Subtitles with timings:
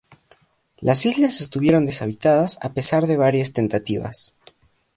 [0.79, 4.35] Las islas estuvieron deshabitadas a pesar de varias tentativas.